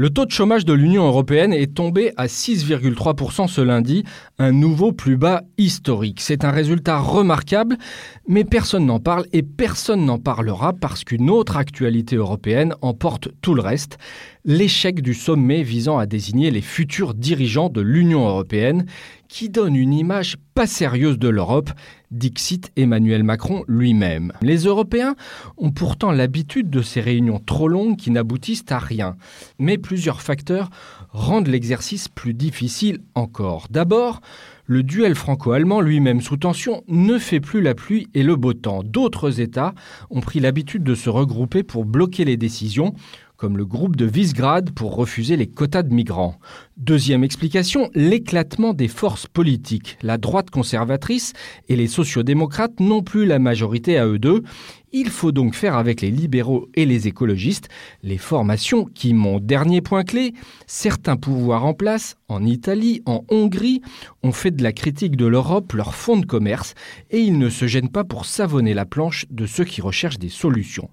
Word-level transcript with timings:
Le 0.00 0.10
taux 0.10 0.26
de 0.26 0.30
chômage 0.30 0.64
de 0.64 0.74
l'Union 0.74 1.08
européenne 1.08 1.52
est 1.52 1.74
tombé 1.74 2.12
à 2.16 2.26
6,3% 2.26 3.48
ce 3.48 3.60
lundi, 3.60 4.04
un 4.38 4.52
nouveau 4.52 4.92
plus 4.92 5.16
bas 5.16 5.42
historique. 5.56 6.20
C'est 6.20 6.44
un 6.44 6.52
résultat 6.52 7.00
remarquable, 7.00 7.76
mais 8.28 8.44
personne 8.44 8.86
n'en 8.86 9.00
parle 9.00 9.26
et 9.32 9.42
personne 9.42 10.04
n'en 10.04 10.20
parlera 10.20 10.72
parce 10.72 11.02
qu'une 11.02 11.28
autre 11.28 11.56
actualité 11.56 12.14
européenne 12.14 12.74
emporte 12.80 13.30
tout 13.42 13.54
le 13.54 13.60
reste, 13.60 13.98
l'échec 14.44 15.02
du 15.02 15.14
sommet 15.14 15.64
visant 15.64 15.98
à 15.98 16.06
désigner 16.06 16.52
les 16.52 16.62
futurs 16.62 17.12
dirigeants 17.12 17.68
de 17.68 17.80
l'Union 17.80 18.24
européenne, 18.24 18.86
qui 19.28 19.48
donne 19.48 19.74
une 19.74 19.92
image 19.92 20.36
pas 20.58 20.66
sérieuse 20.66 21.20
de 21.20 21.28
l'Europe, 21.28 21.70
dixit 22.10 22.72
Emmanuel 22.74 23.22
Macron 23.22 23.62
lui-même. 23.68 24.32
Les 24.42 24.64
Européens 24.64 25.14
ont 25.56 25.70
pourtant 25.70 26.10
l'habitude 26.10 26.68
de 26.68 26.82
ces 26.82 27.00
réunions 27.00 27.38
trop 27.38 27.68
longues 27.68 27.96
qui 27.96 28.10
n'aboutissent 28.10 28.64
à 28.68 28.80
rien. 28.80 29.16
Mais 29.60 29.78
plusieurs 29.78 30.20
facteurs 30.20 30.68
rendent 31.10 31.46
l'exercice 31.46 32.08
plus 32.08 32.34
difficile 32.34 33.02
encore. 33.14 33.68
D'abord, 33.70 34.20
le 34.68 34.82
duel 34.82 35.14
franco-allemand 35.14 35.80
lui-même 35.80 36.20
sous 36.20 36.36
tension 36.36 36.84
ne 36.88 37.18
fait 37.18 37.40
plus 37.40 37.62
la 37.62 37.74
pluie 37.74 38.08
et 38.12 38.22
le 38.22 38.36
beau 38.36 38.52
temps. 38.52 38.82
D'autres 38.84 39.40
États 39.40 39.74
ont 40.10 40.20
pris 40.20 40.40
l'habitude 40.40 40.84
de 40.84 40.94
se 40.94 41.08
regrouper 41.08 41.62
pour 41.62 41.86
bloquer 41.86 42.26
les 42.26 42.36
décisions 42.36 42.94
comme 43.38 43.56
le 43.56 43.64
groupe 43.64 43.94
de 43.94 44.04
Visegrad 44.04 44.72
pour 44.72 44.96
refuser 44.96 45.36
les 45.36 45.46
quotas 45.46 45.84
de 45.84 45.94
migrants. 45.94 46.34
Deuxième 46.76 47.22
explication, 47.22 47.88
l'éclatement 47.94 48.74
des 48.74 48.88
forces 48.88 49.28
politiques. 49.28 49.96
La 50.02 50.18
droite 50.18 50.50
conservatrice 50.50 51.34
et 51.68 51.76
les 51.76 51.86
sociodémocrates 51.86 52.80
n'ont 52.80 53.02
plus 53.02 53.26
la 53.26 53.38
majorité 53.38 53.96
à 53.96 54.06
eux 54.06 54.18
deux. 54.18 54.42
Il 54.92 55.10
faut 55.10 55.32
donc 55.32 55.54
faire 55.54 55.76
avec 55.76 56.00
les 56.00 56.10
libéraux 56.10 56.68
et 56.74 56.86
les 56.86 57.08
écologistes 57.08 57.68
les 58.02 58.18
formations 58.18 58.84
qui 58.86 59.12
montent. 59.12 59.44
Dernier 59.44 59.80
point 59.80 60.04
clé, 60.04 60.32
certains 60.66 61.16
pouvoirs 61.16 61.64
en 61.64 61.74
place, 61.74 62.16
en 62.28 62.44
Italie, 62.44 63.02
en 63.06 63.24
Hongrie, 63.28 63.82
ont 64.22 64.32
fait 64.32 64.50
de 64.50 64.62
la 64.62 64.72
critique 64.72 65.16
de 65.16 65.26
l'Europe 65.26 65.72
leur 65.72 65.94
fonds 65.94 66.16
de 66.16 66.26
commerce 66.26 66.74
et 67.10 67.20
ils 67.20 67.38
ne 67.38 67.50
se 67.50 67.66
gênent 67.66 67.90
pas 67.90 68.04
pour 68.04 68.24
savonner 68.24 68.74
la 68.74 68.86
planche 68.86 69.26
de 69.30 69.46
ceux 69.46 69.64
qui 69.64 69.80
recherchent 69.80 70.18
des 70.18 70.28
solutions. 70.28 70.88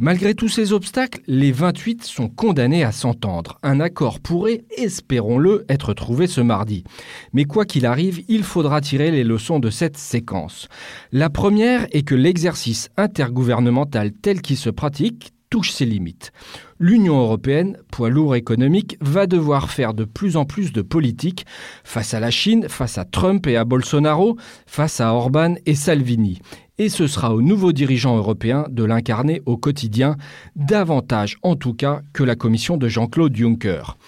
Malgré 0.00 0.34
tous 0.34 0.48
ces 0.48 0.72
obstacles, 0.72 1.20
les 1.26 1.50
28 1.50 2.04
sont 2.04 2.28
condamnés 2.28 2.84
à 2.84 2.92
s'entendre. 2.92 3.58
Un 3.64 3.80
accord 3.80 4.20
pourrait, 4.20 4.62
espérons-le, 4.76 5.64
être 5.68 5.92
trouvé 5.92 6.28
ce 6.28 6.40
mardi. 6.40 6.84
Mais 7.32 7.46
quoi 7.46 7.64
qu'il 7.64 7.84
arrive, 7.84 8.22
il 8.28 8.44
faudra 8.44 8.80
tirer 8.80 9.10
les 9.10 9.24
leçons 9.24 9.58
de 9.58 9.70
cette 9.70 9.96
séquence. 9.96 10.68
La 11.10 11.30
première 11.30 11.88
est 11.90 12.04
que 12.04 12.14
l'exercice 12.14 12.90
intergouvernemental 13.18 14.12
tel 14.12 14.40
qu'il 14.40 14.56
se 14.56 14.70
pratique 14.70 15.32
touche 15.50 15.70
ses 15.72 15.86
limites. 15.86 16.30
L'Union 16.78 17.18
européenne, 17.20 17.78
poids 17.90 18.10
lourd 18.10 18.36
économique, 18.36 18.96
va 19.00 19.26
devoir 19.26 19.70
faire 19.70 19.94
de 19.94 20.04
plus 20.04 20.36
en 20.36 20.44
plus 20.44 20.72
de 20.72 20.82
politique 20.82 21.46
face 21.84 22.12
à 22.14 22.20
la 22.20 22.30
Chine, 22.30 22.68
face 22.68 22.98
à 22.98 23.04
Trump 23.04 23.46
et 23.46 23.56
à 23.56 23.64
Bolsonaro, 23.64 24.36
face 24.66 25.00
à 25.00 25.14
Orban 25.14 25.54
et 25.64 25.74
Salvini 25.74 26.38
et 26.78 26.88
ce 26.88 27.06
sera 27.06 27.34
aux 27.34 27.42
nouveaux 27.42 27.72
dirigeants 27.72 28.16
européens 28.16 28.66
de 28.70 28.84
l'incarner 28.84 29.42
au 29.46 29.56
quotidien, 29.56 30.16
davantage 30.56 31.36
en 31.42 31.56
tout 31.56 31.74
cas 31.74 32.00
que 32.12 32.22
la 32.22 32.36
commission 32.36 32.76
de 32.76 32.88
Jean-Claude 32.88 33.36
Juncker. 33.36 33.98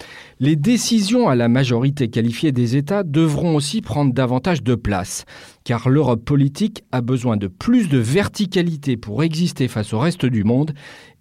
Les 0.43 0.55
décisions 0.55 1.29
à 1.29 1.35
la 1.35 1.47
majorité 1.47 2.09
qualifiée 2.09 2.51
des 2.51 2.75
États 2.75 3.03
devront 3.03 3.55
aussi 3.55 3.79
prendre 3.79 4.11
davantage 4.11 4.63
de 4.63 4.73
place, 4.73 5.25
car 5.63 5.87
l'Europe 5.87 6.25
politique 6.25 6.83
a 6.91 7.01
besoin 7.01 7.37
de 7.37 7.45
plus 7.45 7.89
de 7.89 7.99
verticalité 7.99 8.97
pour 8.97 9.21
exister 9.21 9.67
face 9.67 9.93
au 9.93 9.99
reste 9.99 10.25
du 10.25 10.43
monde 10.43 10.73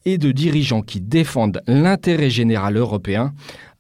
et 0.07 0.17
de 0.17 0.33
dirigeants 0.33 0.81
qui 0.81 1.03
défendent 1.03 1.61
l'intérêt 1.67 2.31
général 2.31 2.79
européen 2.79 3.35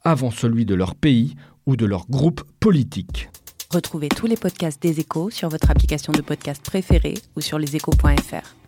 avant 0.04 0.31
celui 0.31 0.66
de 0.66 0.75
leur 0.75 0.94
pays 0.94 1.37
ou 1.64 1.75
de 1.75 1.87
leur 1.87 2.06
groupe 2.10 2.43
politique. 2.60 3.31
Retrouvez 3.70 4.10
tous 4.10 4.26
les 4.26 4.37
podcasts 4.37 4.82
des 4.82 5.00
échos 5.00 5.31
sur 5.31 5.48
votre 5.48 5.70
application 5.70 6.12
de 6.12 6.20
podcast 6.20 6.62
préférée 6.62 7.14
ou 7.34 7.41
sur 7.41 7.59
leséchos.fr. 7.59 8.59